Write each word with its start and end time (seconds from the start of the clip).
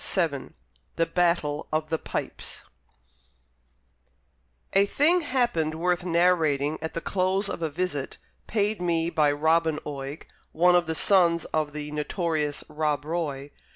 Amiel 0.17 0.49
THE 0.95 1.05
BATTLE 1.05 1.67
OF 1.71 1.91
THE 1.91 1.99
PIPES 1.99 2.63
A 4.73 4.87
thing 4.87 5.21
happened 5.21 5.75
worth 5.75 6.03
narrating 6.03 6.79
at 6.81 6.95
the 6.95 7.01
close 7.01 7.47
of 7.47 7.61
a 7.61 7.69
visit 7.69 8.17
paid 8.47 8.81
me 8.81 9.11
by 9.11 9.31
Robin 9.31 9.77
Oig, 9.85 10.25
one 10.53 10.73
of 10.73 10.87
the 10.87 10.95
sons 10.95 11.45
of 11.53 11.73
the 11.73 11.91
notorious 11.91 12.63
Rob 12.67 13.05
Roy. 13.05 13.51